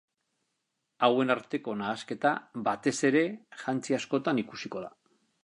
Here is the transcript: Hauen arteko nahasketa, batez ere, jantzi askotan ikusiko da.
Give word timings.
Hauen 1.07 1.33
arteko 1.33 1.75
nahasketa, 1.81 2.31
batez 2.69 2.95
ere, 3.11 3.23
jantzi 3.67 3.99
askotan 4.01 4.43
ikusiko 4.47 4.85
da. 4.89 4.93